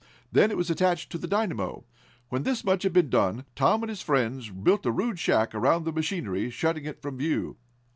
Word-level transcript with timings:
Then 0.31 0.49
it 0.49 0.57
was 0.57 0.71
attached 0.71 1.11
to 1.11 1.19
the 1.19 1.27
dynamo. 1.27 1.85
When 2.29 2.41
this 2.41 2.63
much 2.63 2.81
had 2.81 2.91
been 2.91 3.11
done, 3.11 3.45
Tom 3.55 3.83
and 3.83 3.89
his 3.91 4.01
friends 4.01 4.49
built 4.49 4.83
a 4.87 4.91
rude 4.91 5.19
shack 5.19 5.53
around 5.53 5.83
the 5.83 5.91
machinery 5.91 6.49
shutting 6.49 6.85
it 6.85 7.03
from 7.03 7.19
view. 7.19 7.57